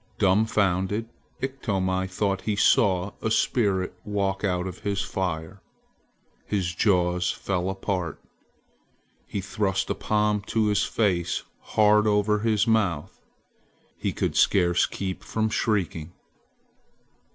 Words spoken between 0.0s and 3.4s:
Dumbfounded, Iktomi thought he saw a